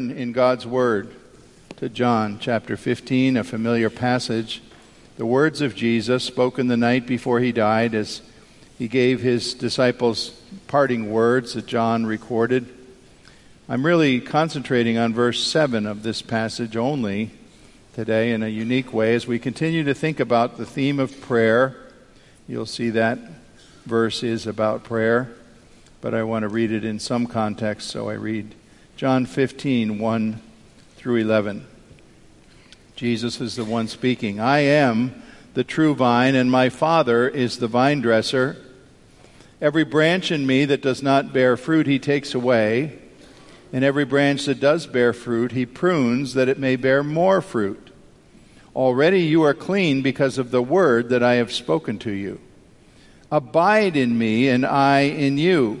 [0.00, 1.14] Turn in God's Word
[1.76, 4.62] to John chapter 15, a familiar passage.
[5.18, 8.22] The words of Jesus spoken the night before he died as
[8.78, 10.30] he gave his disciples
[10.68, 12.66] parting words that John recorded.
[13.68, 17.32] I'm really concentrating on verse 7 of this passage only
[17.94, 21.76] today in a unique way as we continue to think about the theme of prayer.
[22.48, 23.18] You'll see that
[23.84, 25.30] verse is about prayer,
[26.00, 28.54] but I want to read it in some context, so I read
[29.00, 30.40] John 15, 1
[30.96, 31.66] through 11.
[32.96, 34.38] Jesus is the one speaking.
[34.38, 35.22] I am
[35.54, 38.58] the true vine, and my Father is the vine dresser.
[39.58, 42.98] Every branch in me that does not bear fruit, he takes away.
[43.72, 47.88] And every branch that does bear fruit, he prunes that it may bear more fruit.
[48.76, 52.38] Already you are clean because of the word that I have spoken to you.
[53.32, 55.80] Abide in me, and I in you.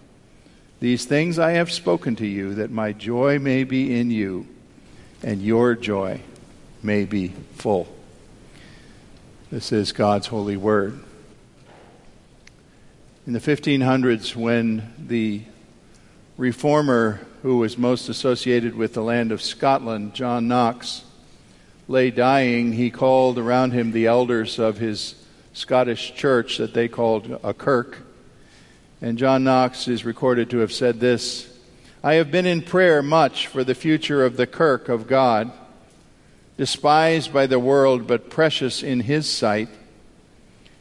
[0.81, 4.47] These things I have spoken to you, that my joy may be in you,
[5.21, 6.21] and your joy
[6.81, 7.87] may be full.
[9.51, 10.99] This is God's holy word.
[13.27, 15.43] In the 1500s, when the
[16.35, 21.03] reformer who was most associated with the land of Scotland, John Knox,
[21.87, 25.13] lay dying, he called around him the elders of his
[25.53, 27.99] Scottish church that they called a kirk
[29.01, 31.49] and John Knox is recorded to have said this
[32.03, 35.51] I have been in prayer much for the future of the Kirk of God,
[36.57, 39.69] despised by the world but precious in His sight.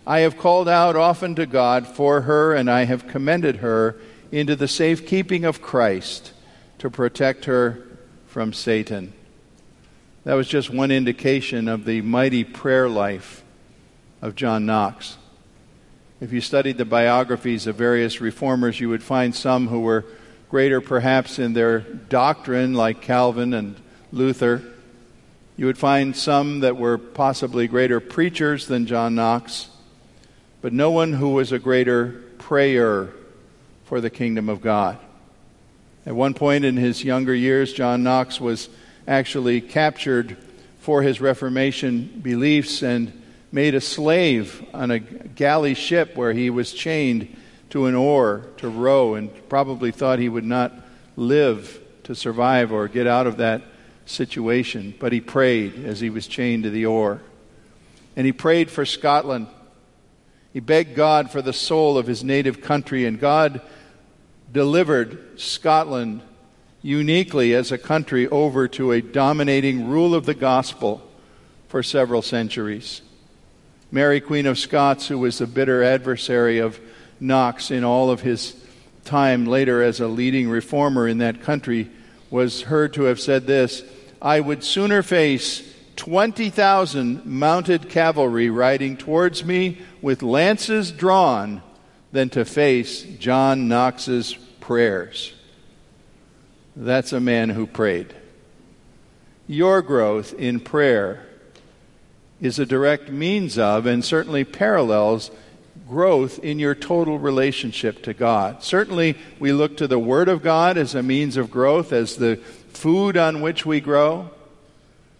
[0.06, 3.96] I have called out often to God for her, and I have commended her
[4.32, 6.32] into the safekeeping of Christ
[6.78, 7.86] to protect her
[8.26, 9.12] from Satan.
[10.24, 13.42] That was just one indication of the mighty prayer life
[14.22, 15.16] of John Knox.
[16.20, 20.04] If you studied the biographies of various reformers, you would find some who were
[20.50, 23.76] greater perhaps in their doctrine, like Calvin and
[24.12, 24.62] Luther.
[25.56, 29.68] You would find some that were possibly greater preachers than John Knox,
[30.60, 33.08] but no one who was a greater prayer
[33.86, 34.98] for the kingdom of God.
[36.04, 38.68] At one point in his younger years, John Knox was
[39.08, 40.36] actually captured
[40.80, 43.19] for his Reformation beliefs and
[43.52, 47.36] made a slave on a galley ship where he was chained
[47.70, 50.72] to an oar to row and probably thought he would not
[51.16, 53.62] live to survive or get out of that
[54.06, 54.94] situation.
[54.98, 57.20] But he prayed as he was chained to the oar.
[58.16, 59.46] And he prayed for Scotland.
[60.52, 63.60] He begged God for the soul of his native country, and God
[64.52, 66.22] delivered Scotland
[66.82, 71.02] uniquely as a country over to a dominating rule of the gospel
[71.68, 73.02] for several centuries.
[73.92, 76.78] Mary, Queen of Scots, who was a bitter adversary of
[77.18, 78.54] Knox in all of his
[79.04, 81.90] time later as a leading reformer in that country,
[82.30, 83.82] was heard to have said this
[84.22, 91.62] I would sooner face 20,000 mounted cavalry riding towards me with lances drawn
[92.12, 95.34] than to face John Knox's prayers.
[96.76, 98.14] That's a man who prayed.
[99.46, 101.26] Your growth in prayer
[102.40, 105.30] is a direct means of and certainly parallels
[105.88, 108.62] growth in your total relationship to God.
[108.62, 112.36] Certainly, we look to the Word of God as a means of growth, as the
[112.68, 114.30] food on which we grow,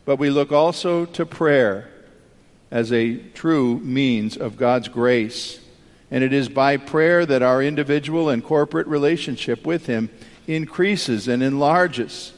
[0.04, 1.90] but we look also to prayer
[2.70, 5.58] as a true means of God's grace.
[6.10, 10.08] And it is by prayer that our individual and corporate relationship with Him
[10.46, 12.32] increases and enlarges,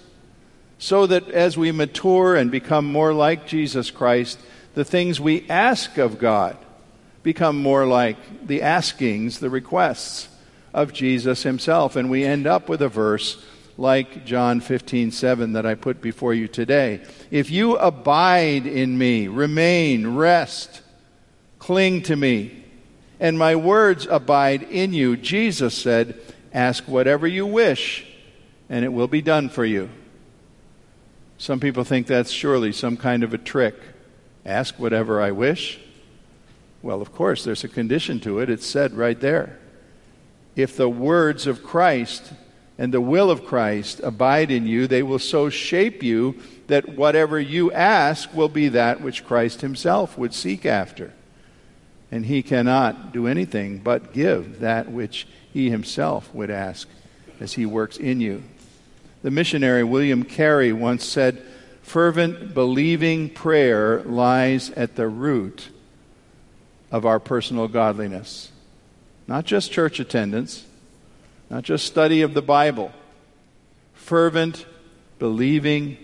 [0.78, 4.38] so that as we mature and become more like Jesus Christ,
[4.74, 6.56] the things we ask of God
[7.22, 10.28] become more like the askings, the requests
[10.74, 11.96] of Jesus himself.
[11.96, 13.42] And we end up with a verse
[13.78, 17.00] like John 15, 7 that I put before you today.
[17.30, 20.82] If you abide in me, remain, rest,
[21.58, 22.64] cling to me,
[23.20, 26.18] and my words abide in you, Jesus said,
[26.52, 28.06] ask whatever you wish,
[28.68, 29.88] and it will be done for you.
[31.38, 33.74] Some people think that's surely some kind of a trick.
[34.44, 35.78] Ask whatever I wish.
[36.82, 38.50] Well, of course, there's a condition to it.
[38.50, 39.58] It's said right there.
[40.56, 42.32] If the words of Christ
[42.76, 47.38] and the will of Christ abide in you, they will so shape you that whatever
[47.38, 51.12] you ask will be that which Christ himself would seek after.
[52.10, 56.88] And he cannot do anything but give that which he himself would ask
[57.40, 58.42] as he works in you.
[59.22, 61.42] The missionary William Carey once said,
[61.92, 65.68] Fervent, believing prayer lies at the root
[66.90, 68.50] of our personal godliness.
[69.28, 70.64] Not just church attendance,
[71.50, 72.92] not just study of the Bible.
[73.92, 74.64] Fervent,
[75.18, 75.98] believing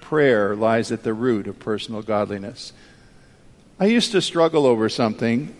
[0.00, 2.72] prayer lies at the root of personal godliness.
[3.78, 5.54] I used to struggle over something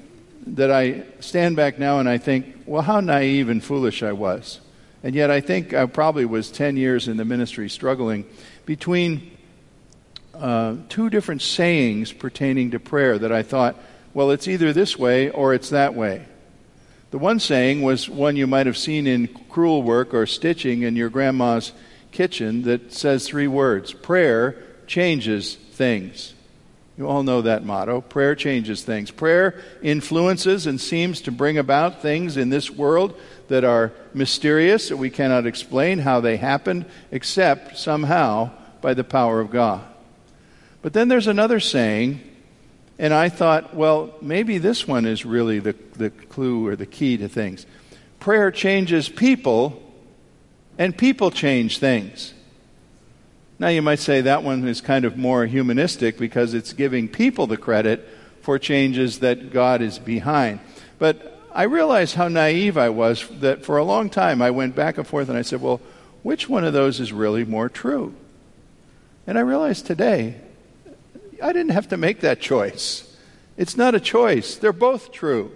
[0.48, 4.58] that I stand back now and I think, well, how naive and foolish I was.
[5.04, 8.24] And yet I think I probably was 10 years in the ministry struggling
[8.66, 9.36] between
[10.40, 13.76] uh, two different sayings pertaining to prayer that I thought,
[14.14, 16.26] well, it's either this way or it's that way.
[17.10, 20.96] The one saying was one you might have seen in crewel work or stitching in
[20.96, 21.72] your grandma's
[22.12, 24.56] kitchen that says three words Prayer
[24.86, 26.34] changes things.
[26.96, 28.02] You all know that motto.
[28.02, 29.10] Prayer changes things.
[29.10, 34.98] Prayer influences and seems to bring about things in this world that are mysterious, that
[34.98, 38.50] we cannot explain how they happened, except somehow
[38.82, 39.82] by the power of God.
[40.82, 42.20] But then there's another saying
[43.00, 47.16] and I thought, well, maybe this one is really the, the clue or the key
[47.16, 47.64] to things.
[48.18, 49.82] Prayer changes people,
[50.76, 52.34] and people change things.
[53.58, 57.46] Now, you might say that one is kind of more humanistic because it's giving people
[57.46, 58.06] the credit
[58.42, 60.60] for changes that God is behind.
[60.98, 64.98] But I realized how naive I was that for a long time I went back
[64.98, 65.80] and forth and I said, well,
[66.22, 68.14] which one of those is really more true?
[69.26, 70.36] And I realized today
[71.42, 73.06] I didn't have to make that choice.
[73.56, 75.52] It's not a choice, they're both true.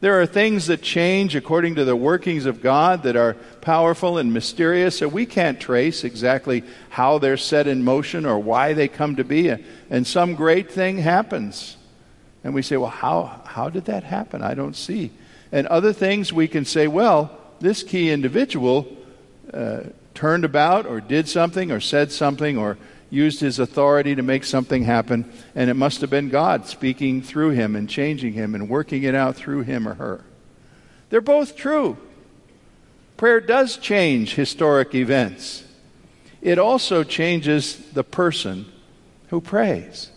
[0.00, 4.32] There are things that change according to the workings of God that are powerful and
[4.32, 9.16] mysterious, and we can't trace exactly how they're set in motion or why they come
[9.16, 9.52] to be.
[9.90, 11.76] And some great thing happens.
[12.44, 14.40] And we say, well, how, how did that happen?
[14.40, 15.10] I don't see.
[15.50, 18.86] And other things we can say, well, this key individual
[19.52, 19.80] uh,
[20.14, 22.78] turned about or did something or said something or
[23.10, 27.50] used his authority to make something happen, and it must have been God speaking through
[27.50, 30.24] him and changing him and working it out through him or her.
[31.10, 31.96] They're both true.
[33.16, 35.64] Prayer does change historic events,
[36.40, 38.66] it also changes the person
[39.28, 40.10] who prays.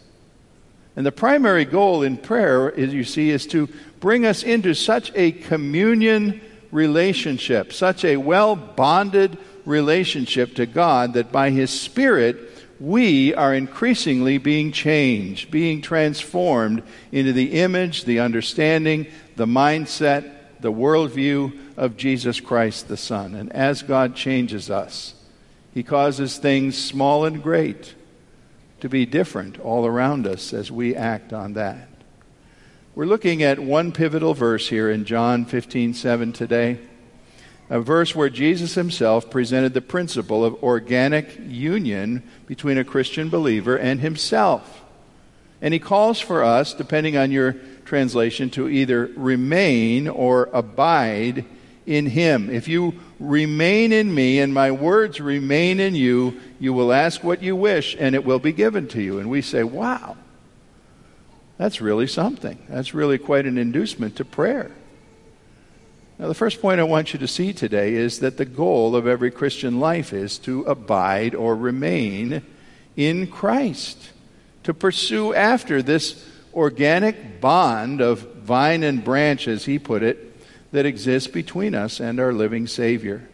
[0.95, 3.69] And the primary goal in prayer, as you see, is to
[4.01, 11.31] bring us into such a communion relationship, such a well bonded relationship to God that
[11.31, 19.05] by His Spirit we are increasingly being changed, being transformed into the image, the understanding,
[19.35, 23.35] the mindset, the worldview of Jesus Christ the Son.
[23.35, 25.13] And as God changes us,
[25.75, 27.93] He causes things small and great
[28.79, 31.87] to be different all around us as we act on that.
[32.95, 36.79] We're looking at one pivotal verse here in John 15 7 today
[37.71, 43.77] a verse where Jesus himself presented the principle of organic union between a Christian believer
[43.77, 44.81] and himself.
[45.61, 47.53] And he calls for us, depending on your
[47.85, 51.45] translation, to either remain or abide
[51.85, 52.49] in him.
[52.49, 57.41] If you remain in me and my words remain in you, you will ask what
[57.41, 59.17] you wish and it will be given to you.
[59.17, 60.17] And we say, wow,
[61.57, 62.57] that's really something.
[62.67, 64.71] That's really quite an inducement to prayer.
[66.21, 69.07] Now, the first point I want you to see today is that the goal of
[69.07, 72.43] every Christian life is to abide or remain
[72.95, 74.11] in Christ,
[74.61, 76.23] to pursue after this
[76.53, 80.39] organic bond of vine and branch, as he put it,
[80.71, 83.27] that exists between us and our living Savior.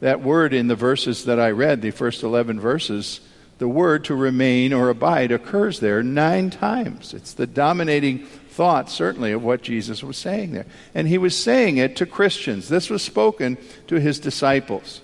[0.00, 3.20] That word in the verses that I read, the first 11 verses,
[3.56, 7.14] the word to remain or abide occurs there nine times.
[7.14, 10.64] It's the dominating thought, certainly, of what Jesus was saying there.
[10.94, 12.68] And he was saying it to Christians.
[12.68, 15.02] This was spoken to his disciples.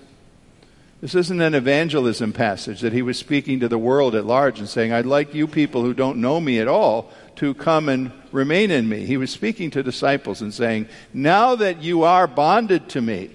[1.01, 4.67] This isn't an evangelism passage that he was speaking to the world at large and
[4.67, 8.71] saying, I'd like you people who don't know me at all to come and remain
[8.71, 9.05] in me.
[9.05, 13.29] He was speaking to disciples and saying, Now that you are bonded to me,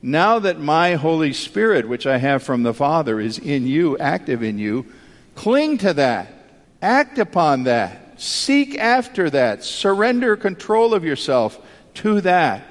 [0.00, 4.42] now that my Holy Spirit, which I have from the Father, is in you, active
[4.42, 4.86] in you,
[5.34, 6.32] cling to that.
[6.80, 8.05] Act upon that.
[8.16, 9.64] Seek after that.
[9.64, 11.58] Surrender control of yourself
[11.94, 12.64] to that.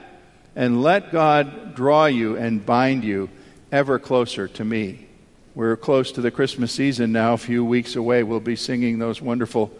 [0.56, 3.30] And let God draw you and bind you
[3.72, 5.08] ever closer to me.
[5.54, 8.24] We're close to the Christmas season now, a few weeks away.
[8.24, 9.72] We'll be singing those wonderful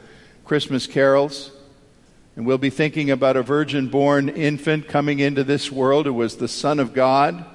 [0.46, 1.52] Christmas carols.
[2.36, 6.38] And we'll be thinking about a virgin born infant coming into this world who was
[6.38, 7.46] the Son of God,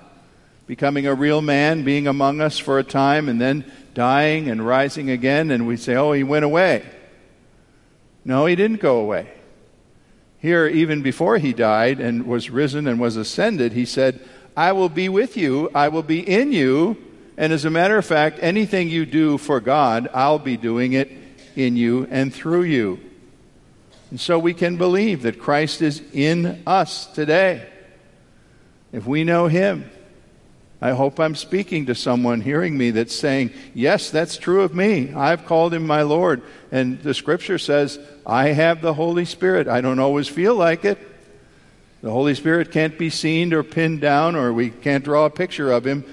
[0.66, 5.10] becoming a real man, being among us for a time, and then dying and rising
[5.10, 5.50] again.
[5.50, 6.84] And we say, oh, he went away.
[8.24, 9.32] No, he didn't go away.
[10.38, 14.20] Here, even before he died and was risen and was ascended, he said,
[14.56, 16.96] I will be with you, I will be in you.
[17.36, 21.10] And as a matter of fact, anything you do for God, I'll be doing it
[21.56, 23.00] in you and through you.
[24.10, 27.68] And so we can believe that Christ is in us today.
[28.92, 29.90] If we know Him,
[30.82, 35.12] I hope I'm speaking to someone hearing me that's saying, Yes, that's true of me.
[35.12, 36.42] I've called Him my Lord.
[36.72, 39.68] And the Scripture says, I have the Holy Spirit.
[39.68, 40.98] I don't always feel like it.
[42.02, 45.70] The Holy Spirit can't be seen or pinned down, or we can't draw a picture
[45.70, 46.04] of Him,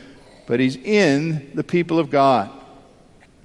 [0.48, 2.52] but He's in the people of God.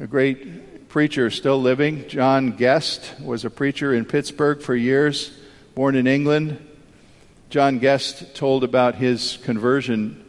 [0.00, 2.08] A great preacher still living.
[2.08, 5.30] John Guest was a preacher in Pittsburgh for years,
[5.76, 6.68] born in England.
[7.48, 10.21] John Guest told about his conversion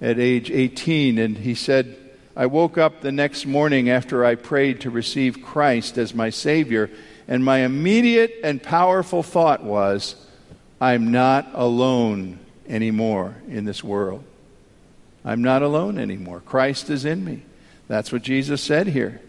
[0.00, 1.96] at age 18, and he said,
[2.36, 6.90] I woke up the next morning after I prayed to receive Christ as my Savior,
[7.26, 10.16] and my immediate and powerful thought was,
[10.80, 12.38] I'm not alone
[12.68, 14.22] anymore in this world.
[15.24, 16.40] I'm not alone anymore.
[16.40, 17.42] Christ is in me.
[17.88, 19.20] That's what Jesus said here.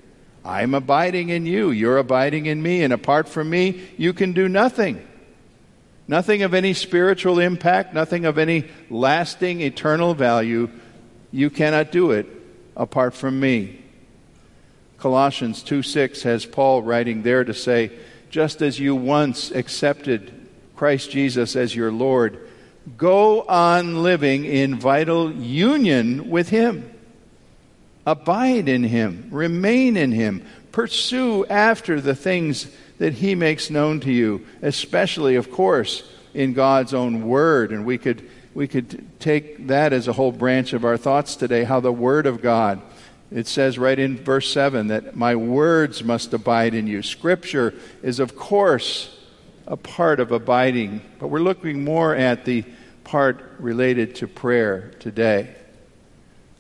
[0.43, 4.47] I'm abiding in you, you're abiding in me, and apart from me, you can do
[4.47, 5.05] nothing.
[6.07, 10.69] Nothing of any spiritual impact, nothing of any lasting, eternal value.
[11.31, 12.27] You cannot do it
[12.75, 13.81] apart from me.
[14.97, 17.91] Colossians 2 6 has Paul writing there to say,
[18.29, 20.31] Just as you once accepted
[20.75, 22.47] Christ Jesus as your Lord,
[22.97, 26.91] go on living in vital union with Him.
[28.07, 34.11] Abide in him, remain in him, pursue after the things that he makes known to
[34.11, 37.71] you, especially, of course, in God's own word.
[37.71, 41.63] And we could, we could take that as a whole branch of our thoughts today
[41.63, 42.81] how the word of God.
[43.31, 47.03] It says right in verse 7 that my words must abide in you.
[47.03, 49.13] Scripture is, of course,
[49.65, 52.63] a part of abiding, but we're looking more at the
[53.03, 55.53] part related to prayer today.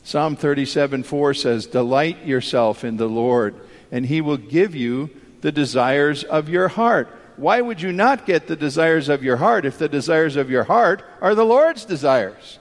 [0.03, 3.55] Psalm 37 4 says, Delight yourself in the Lord,
[3.91, 5.09] and he will give you
[5.41, 7.09] the desires of your heart.
[7.37, 10.63] Why would you not get the desires of your heart if the desires of your
[10.63, 12.57] heart are the Lord's desires?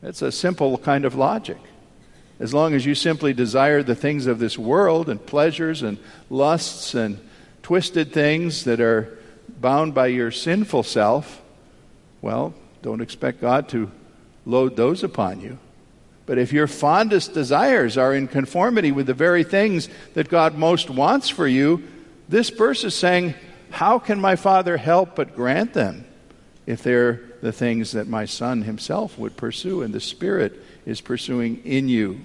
[0.00, 1.58] That's a simple kind of logic.
[2.38, 5.98] As long as you simply desire the things of this world and pleasures and
[6.30, 7.20] lusts and
[7.62, 11.42] twisted things that are bound by your sinful self,
[12.22, 13.90] well, don't expect God to
[14.46, 15.58] load those upon you.
[16.30, 20.88] But if your fondest desires are in conformity with the very things that God most
[20.88, 21.82] wants for you,
[22.28, 23.34] this verse is saying,
[23.70, 26.04] How can my Father help but grant them
[26.66, 31.64] if they're the things that my Son himself would pursue and the Spirit is pursuing
[31.64, 32.20] in you?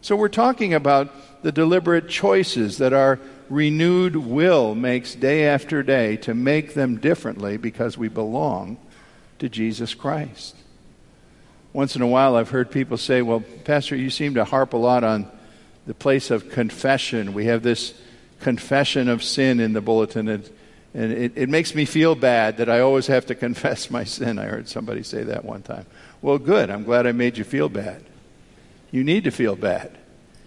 [0.00, 6.16] So we're talking about the deliberate choices that our renewed will makes day after day
[6.16, 8.76] to make them differently because we belong
[9.38, 10.56] to Jesus Christ
[11.76, 14.78] once in a while I've heard people say, Well, Pastor, you seem to harp a
[14.78, 15.30] lot on
[15.86, 17.34] the place of confession.
[17.34, 17.92] We have this
[18.40, 20.50] confession of sin in the bulletin, and,
[20.94, 24.38] and it, it makes me feel bad that I always have to confess my sin.
[24.38, 25.84] I heard somebody say that one time.
[26.22, 26.70] Well, good.
[26.70, 28.02] I'm glad I made you feel bad.
[28.90, 29.98] You need to feel bad.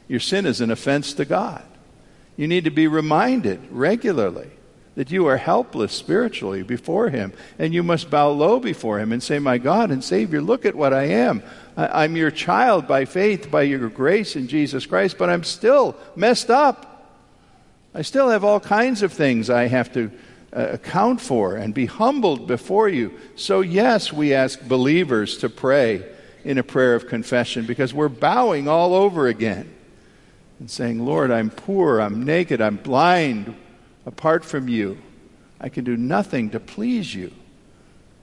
[0.08, 1.64] Your sin is an offense to God.
[2.38, 4.50] You need to be reminded regularly
[4.96, 9.22] that you are helpless spiritually before Him, and you must bow low before Him and
[9.24, 11.44] say, My God and Savior, look at what I am.
[11.78, 15.96] I, am your child by faith, by your grace in Jesus Christ, but I'm still
[16.16, 16.86] messed up.
[17.94, 20.12] I still have all kinds of things I have to
[20.52, 23.18] uh, account for and be humbled before you.
[23.36, 26.04] So, yes, we ask believers to pray
[26.44, 29.74] in a prayer of confession because we're bowing all over again
[30.60, 33.56] and saying, Lord, I'm poor, I'm naked, I'm blind.
[34.10, 34.98] Apart from you,
[35.62, 37.32] I can do nothing to please you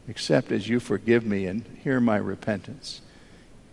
[0.08, 3.02] except as you forgive me and hear my repentance.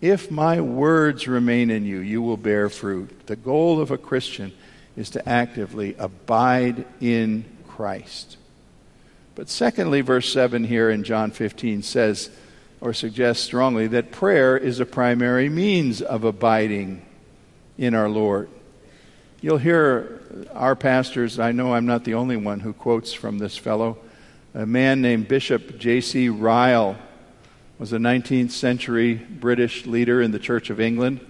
[0.00, 3.26] If my words remain in you, you will bear fruit.
[3.26, 4.52] The goal of a Christian
[4.96, 8.36] is to actively abide in Christ.
[9.34, 12.30] But secondly, verse 7 here in John 15 says
[12.80, 17.04] or suggests strongly that prayer is a primary means of abiding
[17.76, 18.48] in our Lord.
[19.40, 20.20] You'll hear
[20.52, 23.98] our pastors, I know I'm not the only one who quotes from this fellow,
[24.54, 26.28] a man named Bishop J.C.
[26.28, 26.96] Ryle
[27.78, 31.20] was a 19th century British leader in the Church of England.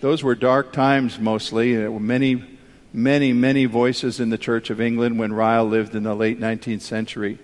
[0.00, 1.74] Those were dark times mostly.
[1.74, 2.54] There were many
[2.94, 6.80] many, many voices in the Church of England when Ryle lived in the late 19th
[6.80, 7.38] century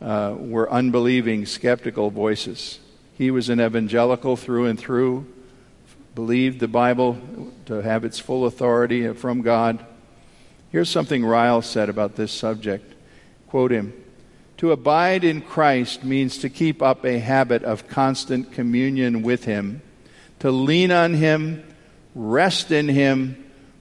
[0.00, 2.80] uh, were unbelieving, skeptical voices.
[3.16, 5.26] He was an evangelical through and through,
[6.14, 7.18] believed the Bible
[7.66, 9.84] to have its full authority from God.
[10.72, 12.94] Here's something Ryle said about this subject.
[13.46, 13.92] Quote him
[14.56, 19.82] To abide in Christ means to keep up a habit of constant communion with Him,
[20.38, 21.62] to lean on Him,
[22.14, 23.36] rest in Him,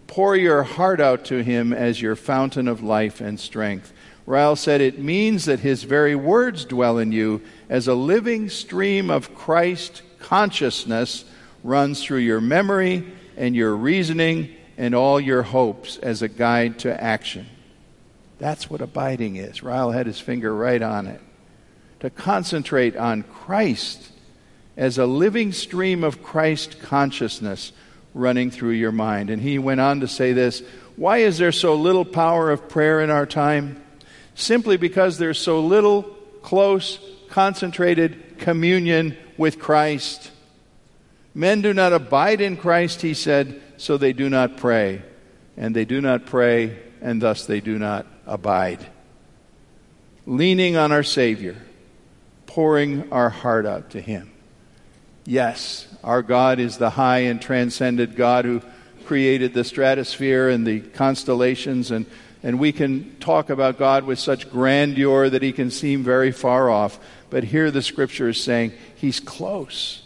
[0.05, 3.93] Pour your heart out to him as your fountain of life and strength.
[4.25, 9.09] Ryle said it means that his very words dwell in you as a living stream
[9.09, 11.23] of Christ consciousness
[11.63, 17.03] runs through your memory and your reasoning and all your hopes as a guide to
[17.03, 17.45] action.
[18.39, 19.61] That's what abiding is.
[19.61, 21.21] Ryle had his finger right on it.
[21.99, 24.11] To concentrate on Christ
[24.75, 27.73] as a living stream of Christ consciousness
[28.15, 29.29] running through your mind.
[29.29, 30.63] And he went on to say this
[30.95, 33.79] Why is there so little power of prayer in our time?
[34.33, 36.01] Simply because there's so little
[36.41, 36.97] close,
[37.29, 40.31] concentrated communion with Christ.
[41.35, 45.01] Men do not abide in Christ, he said, so they do not pray.
[45.57, 48.85] And they do not pray, and thus they do not abide.
[50.27, 51.57] Leaning on our Savior,
[52.45, 54.31] pouring our heart out to Him.
[55.25, 58.61] Yes, our God is the high and transcendent God who
[59.05, 62.05] created the stratosphere and the constellations, and,
[62.43, 66.69] and we can talk about God with such grandeur that he can seem very far
[66.69, 66.99] off.
[67.31, 70.03] But here the scripture is saying he's close.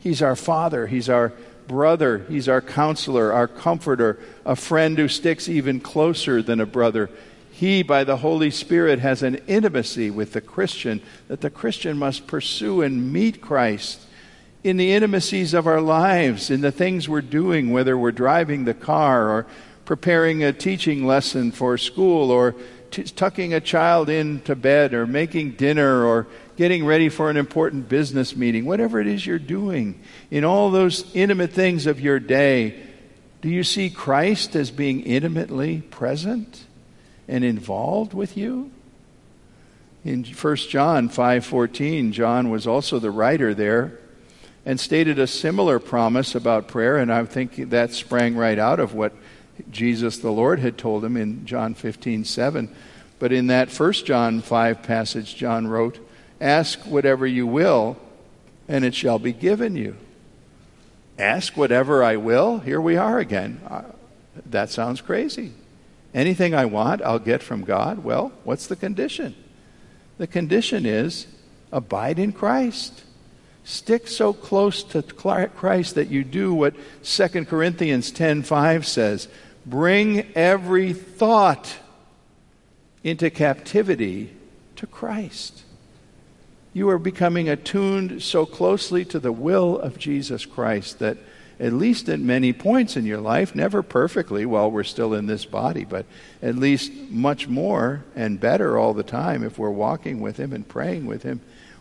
[0.00, 1.32] He's our Father, he's our
[1.68, 7.10] brother, he's our counselor, our comforter, a friend who sticks even closer than a brother.
[7.50, 12.26] He, by the Holy Spirit, has an intimacy with the Christian that the Christian must
[12.26, 14.00] pursue and meet Christ
[14.62, 18.74] in the intimacies of our lives, in the things we're doing, whether we're driving the
[18.74, 19.46] car or
[19.84, 22.54] preparing a teaching lesson for school or
[22.90, 27.88] t- tucking a child into bed or making dinner or getting ready for an important
[27.88, 32.82] business meeting, whatever it is you're doing, in all those intimate things of your day,
[33.42, 36.64] do you see Christ as being intimately present
[37.28, 38.70] and involved with you?
[40.04, 43.98] In 1 John 5:14, John was also the writer there
[44.64, 48.94] and stated a similar promise about prayer, and I think that sprang right out of
[48.94, 49.12] what
[49.70, 52.74] Jesus the Lord had told him in John 15 7.
[53.18, 55.98] But in that first John 5 passage, John wrote,
[56.40, 57.96] Ask whatever you will,
[58.68, 59.96] and it shall be given you.
[61.18, 62.58] Ask whatever I will.
[62.58, 63.60] Here we are again.
[63.66, 63.82] Uh,
[64.44, 65.52] that sounds crazy.
[66.12, 68.04] Anything I want, I'll get from God.
[68.04, 69.34] Well, what's the condition?
[70.18, 71.26] The condition is
[71.72, 73.02] abide in Christ.
[73.64, 79.28] Stick so close to Christ that you do what 2 Corinthians 10:5 says,
[79.66, 81.76] bring every thought
[83.02, 84.32] into captivity
[84.76, 85.64] to Christ.
[86.72, 91.18] You are becoming attuned so closely to the will of Jesus Christ that
[91.58, 95.46] at least at many points in your life, never perfectly while we're still in this
[95.46, 96.04] body, but
[96.42, 100.68] at least much more and better all the time if we're walking with Him and
[100.68, 101.40] praying with Him,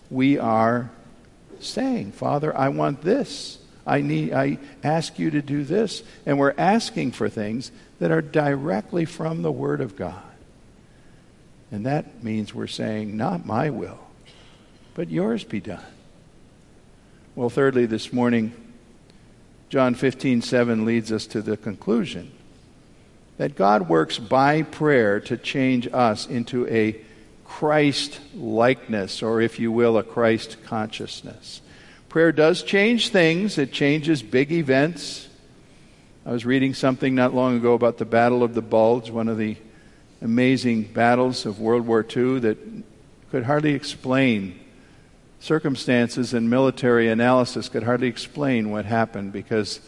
[0.09, 0.89] we are
[1.59, 3.57] saying, Father, I want this.
[3.85, 6.03] I need I ask you to do this.
[6.25, 10.21] And we're asking for things that are directly from the Word of God.
[11.71, 13.99] And that means we're saying, not my will,
[14.93, 15.83] but yours be done.
[17.35, 18.53] Well, thirdly, this morning,
[19.69, 22.31] John 15, 7 leads us to the conclusion
[23.37, 26.95] that God works by prayer to change us into a
[27.43, 31.61] Christ likeness, or if you will, a Christ consciousness.
[32.15, 35.27] Prayer does change things, it changes big events.
[36.25, 39.37] I was reading something not long ago about the Battle of the Bulge, one of
[39.37, 39.57] the
[40.21, 42.57] amazing battles of World War II that
[43.31, 44.57] could hardly explain
[45.41, 49.81] circumstances and military analysis could hardly explain what happened because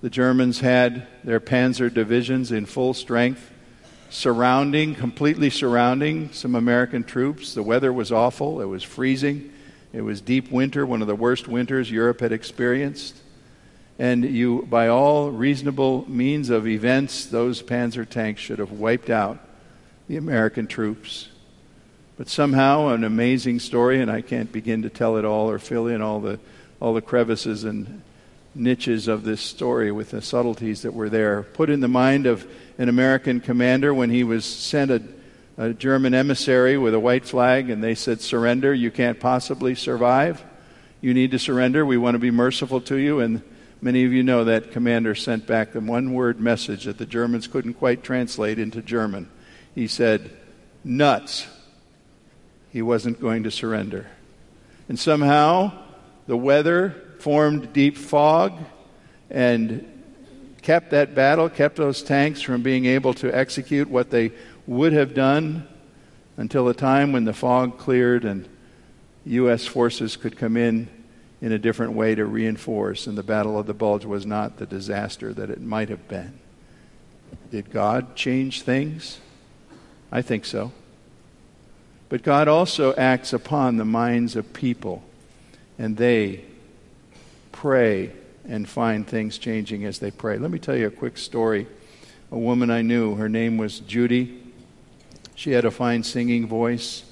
[0.00, 3.50] the Germans had their panzer divisions in full strength
[4.08, 7.52] surrounding, completely surrounding some American troops.
[7.52, 9.52] The weather was awful, it was freezing,
[9.96, 13.16] it was deep winter, one of the worst winters Europe had experienced.
[13.98, 19.38] And you, by all reasonable means of events, those panzer tanks should have wiped out
[20.06, 21.28] the American troops.
[22.18, 25.86] But somehow, an amazing story, and I can't begin to tell it all or fill
[25.86, 26.38] in all the,
[26.78, 28.02] all the crevices and
[28.54, 31.42] niches of this story with the subtleties that were there.
[31.42, 35.02] Put in the mind of an American commander when he was sent a,
[35.58, 40.44] a German emissary with a white flag, and they said, Surrender, you can't possibly survive.
[41.00, 41.84] You need to surrender.
[41.84, 43.20] We want to be merciful to you.
[43.20, 43.42] And
[43.80, 47.46] many of you know that commander sent back the one word message that the Germans
[47.46, 49.30] couldn't quite translate into German.
[49.74, 50.30] He said,
[50.84, 51.46] Nuts.
[52.70, 54.06] He wasn't going to surrender.
[54.88, 55.72] And somehow,
[56.26, 58.52] the weather formed deep fog
[59.30, 59.96] and
[60.60, 64.32] kept that battle, kept those tanks from being able to execute what they
[64.66, 65.66] would have done
[66.36, 68.48] until the time when the fog cleared and
[69.24, 69.66] U.S.
[69.66, 70.88] forces could come in
[71.40, 74.66] in a different way to reinforce, and the Battle of the Bulge was not the
[74.66, 76.38] disaster that it might have been.
[77.50, 79.18] Did God change things?
[80.10, 80.72] I think so.
[82.08, 85.02] But God also acts upon the minds of people,
[85.78, 86.44] and they
[87.52, 88.12] pray
[88.48, 90.38] and find things changing as they pray.
[90.38, 91.66] Let me tell you a quick story.
[92.30, 94.45] A woman I knew, her name was Judy.
[95.36, 97.04] She had a fine singing voice.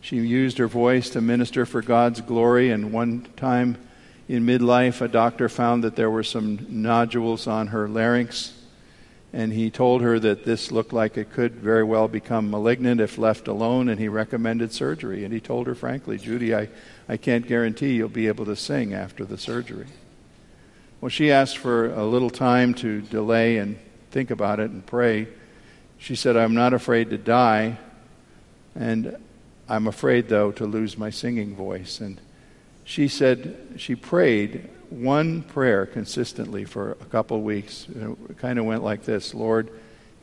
[0.00, 3.76] She used her voice to minister for God's glory, and one time
[4.28, 8.54] in midlife, a doctor found that there were some nodules on her larynx,
[9.32, 13.18] and he told her that this looked like it could very well become malignant if
[13.18, 15.24] left alone, and he recommended surgery.
[15.24, 16.68] And he told her frankly, Judy, I,
[17.08, 19.86] I can't guarantee you'll be able to sing after the surgery.
[21.00, 23.78] Well, she asked for a little time to delay and
[24.12, 25.26] think about it and pray.
[25.98, 27.78] She said, I'm not afraid to die,
[28.74, 29.16] and
[29.68, 32.00] I'm afraid, though, to lose my singing voice.
[32.00, 32.20] And
[32.84, 37.86] she said she prayed one prayer consistently for a couple weeks.
[37.88, 39.70] It kind of went like this Lord,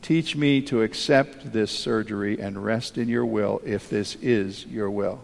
[0.02, 4.90] teach me to accept this surgery and rest in your will if this is your
[4.90, 5.20] will.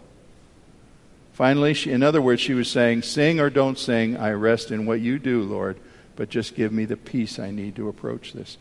[1.33, 4.85] Finally, she, in other words, she was saying, Sing or don't sing, I rest in
[4.85, 5.77] what you do, Lord,
[6.15, 8.57] but just give me the peace I need to approach this.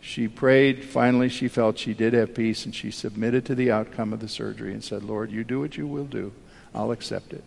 [0.00, 0.84] She prayed.
[0.84, 4.28] Finally, she felt she did have peace, and she submitted to the outcome of the
[4.28, 6.32] surgery and said, Lord, you do what you will do.
[6.74, 7.44] I'll accept it.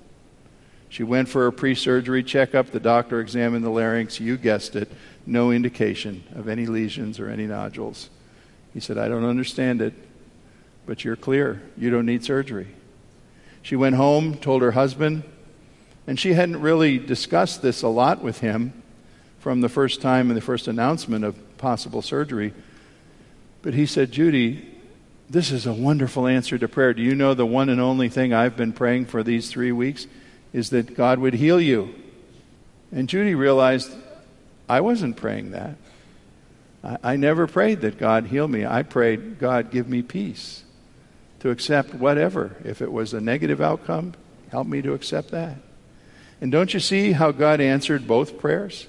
[0.89, 2.69] She went for a pre surgery checkup.
[2.69, 4.19] The doctor examined the larynx.
[4.19, 4.91] You guessed it,
[5.25, 8.09] no indication of any lesions or any nodules.
[8.73, 9.93] He said, I don't understand it,
[10.85, 11.63] but you're clear.
[11.77, 12.67] You don't need surgery.
[13.63, 15.23] She went home, told her husband,
[16.05, 18.73] and she hadn't really discussed this a lot with him
[19.39, 22.53] from the first time and the first announcement of possible surgery.
[23.61, 24.69] But he said, Judy,
[25.29, 26.93] this is a wonderful answer to prayer.
[26.93, 30.05] Do you know the one and only thing I've been praying for these three weeks
[30.51, 31.95] is that God would heal you?
[32.91, 33.89] And Judy realized
[34.67, 35.77] I wasn't praying that.
[36.83, 38.65] I, I never prayed that God heal me.
[38.65, 40.63] I prayed, God, give me peace
[41.39, 42.57] to accept whatever.
[42.65, 44.15] If it was a negative outcome,
[44.51, 45.59] help me to accept that.
[46.41, 48.85] And don't you see how God answered both prayers?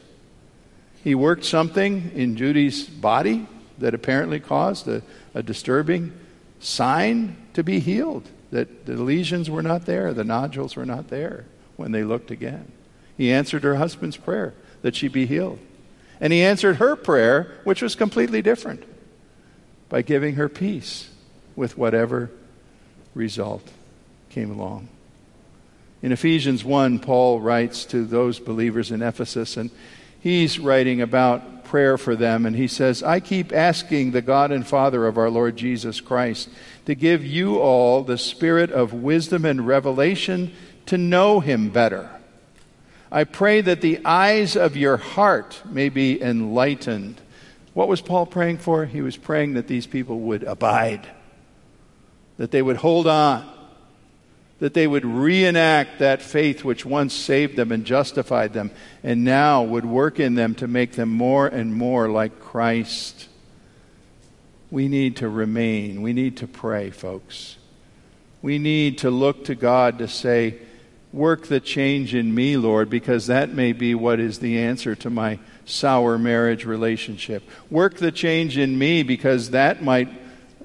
[1.05, 5.03] He worked something in Judy's body that apparently caused a,
[5.35, 6.13] a disturbing
[6.61, 11.45] sign to be healed, that the lesions were not there, the nodules were not there
[11.77, 12.73] when they looked again.
[13.19, 15.59] He answered her husband's prayer that she be healed.
[16.23, 18.83] And he answered her prayer, which was completely different,
[19.91, 21.11] by giving her peace
[21.55, 22.31] with whatever
[23.15, 23.71] result
[24.31, 24.89] came along.
[26.01, 29.71] In Ephesians 1, Paul writes to those believers in Ephesus, and
[30.25, 34.67] he's writing about prayer for them, and he says, I keep asking the God and
[34.67, 36.49] Father of our Lord Jesus Christ
[36.87, 40.53] to give you all the spirit of wisdom and revelation
[40.87, 42.11] to know him better.
[43.13, 47.21] I pray that the eyes of your heart may be enlightened.
[47.75, 48.87] What was Paul praying for?
[48.87, 51.07] He was praying that these people would abide
[52.37, 53.49] that they would hold on,
[54.61, 58.71] that they would reenact that faith which once saved them and justified them,
[59.03, 63.29] and now would work in them to make them more and more like Christ.
[64.71, 66.03] We need to remain.
[66.03, 67.57] We need to pray, folks.
[68.43, 70.59] We need to look to God to say,
[71.13, 75.11] Work the change in me, Lord, because that may be what is the answer to
[75.11, 77.49] my sour marriage relationship.
[77.71, 80.09] Work the change in me because that might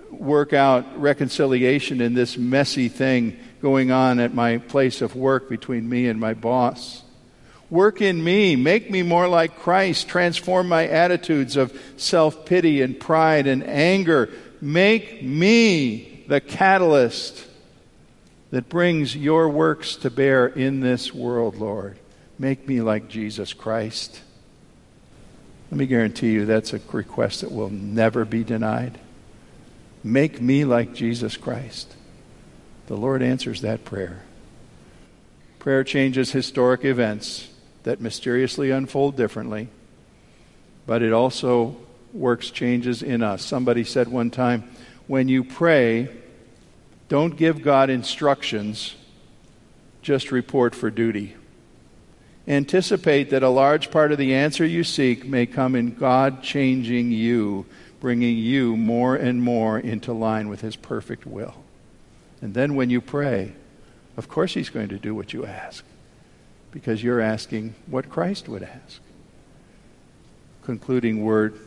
[0.10, 5.88] work out reconciliation in this messy thing going on at my place of work between
[5.88, 7.04] me and my boss.
[7.70, 13.00] Work in me, make me more like Christ, transform my attitudes of self pity and
[13.00, 14.30] pride and anger.
[14.60, 17.46] Make me the catalyst
[18.52, 22.00] that brings your works to bear in this world, Lord.
[22.40, 24.22] Make me like Jesus Christ.
[25.70, 29.00] Let me guarantee you that's a request that will never be denied.
[30.04, 31.96] Make me like Jesus Christ.
[32.90, 34.24] The Lord answers that prayer.
[35.60, 37.48] Prayer changes historic events
[37.84, 39.68] that mysteriously unfold differently,
[40.88, 41.78] but it also
[42.14, 43.46] works changes in us.
[43.46, 44.68] Somebody said one time,
[45.06, 46.10] when you pray,
[47.10, 48.96] don't give God instructions,
[50.02, 51.36] just report for duty.
[52.48, 57.12] Anticipate that a large part of the answer you seek may come in God changing
[57.12, 57.68] you,
[58.00, 61.54] bringing you more and more into line with His perfect will.
[62.42, 63.54] And then when you pray,
[64.18, 65.84] of course He's going to do what you ask,
[66.72, 69.02] because you're asking what Christ would ask.
[70.64, 71.60] Concluding word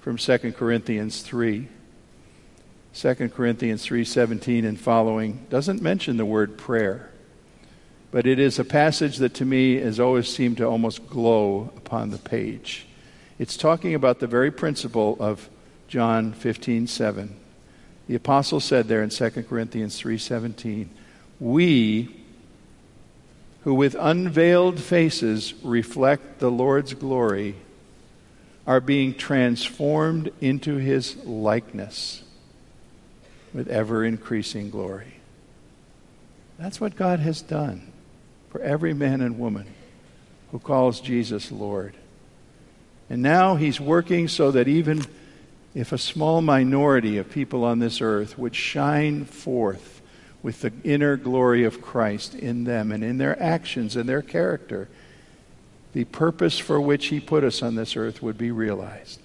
[0.00, 1.68] from 2 Corinthians 3.
[2.92, 7.10] 2 Corinthians 3:17 and following doesn't mention the word prayer.
[8.10, 12.10] But it is a passage that to me has always seemed to almost glow upon
[12.10, 12.86] the page.
[13.38, 15.48] It's talking about the very principle of
[15.86, 17.36] John 15:7.
[18.10, 20.90] The apostle said there in 2 Corinthians 3:17,
[21.38, 22.08] "We
[23.62, 27.54] who with unveiled faces reflect the Lord's glory
[28.66, 32.24] are being transformed into his likeness
[33.54, 35.20] with ever increasing glory."
[36.58, 37.92] That's what God has done
[38.50, 39.66] for every man and woman
[40.50, 41.94] who calls Jesus Lord.
[43.08, 45.06] And now he's working so that even
[45.74, 50.00] if a small minority of people on this earth would shine forth
[50.42, 54.88] with the inner glory of Christ in them and in their actions and their character,
[55.92, 59.20] the purpose for which he put us on this earth would be realized.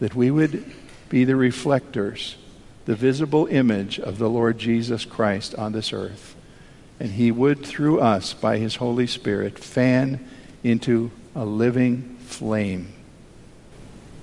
[0.00, 0.64] That we would
[1.08, 2.36] be the reflectors,
[2.86, 6.36] the visible image of the Lord Jesus Christ on this earth
[7.00, 10.28] and He would, through us, by His Holy Spirit, fan
[10.62, 12.92] into a living flame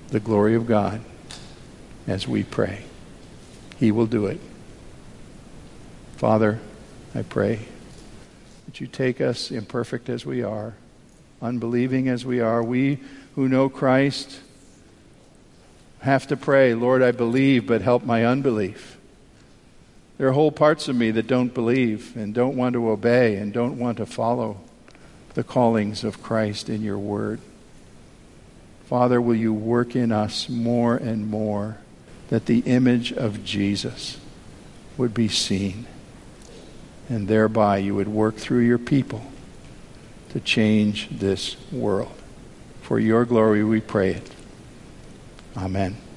[0.08, 1.00] the glory of God
[2.06, 2.84] as we pray.
[3.78, 4.40] He will do it.
[6.16, 6.58] Father,
[7.14, 7.60] I pray
[8.66, 10.74] that you take us, imperfect as we are,
[11.40, 12.98] unbelieving as we are, we
[13.34, 14.40] who know Christ
[16.00, 18.96] have to pray, Lord, I believe, but help my unbelief.
[20.16, 23.52] There are whole parts of me that don't believe and don't want to obey and
[23.52, 24.60] don't want to follow
[25.34, 27.40] the callings of Christ in your word.
[28.88, 31.76] Father, will you work in us more and more
[32.30, 34.18] that the image of Jesus
[34.96, 35.84] would be seen,
[37.06, 39.30] and thereby you would work through your people
[40.30, 42.14] to change this world.
[42.80, 44.30] For your glory we pray it.
[45.54, 46.07] Amen.